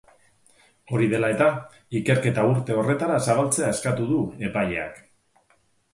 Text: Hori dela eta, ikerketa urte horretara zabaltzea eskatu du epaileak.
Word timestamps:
Hori 0.95 1.09
dela 1.11 1.29
eta, 1.33 1.49
ikerketa 2.01 2.47
urte 2.53 2.77
horretara 2.83 3.19
zabaltzea 3.29 3.69
eskatu 3.75 4.09
du 4.15 4.19
epaileak. 4.51 4.99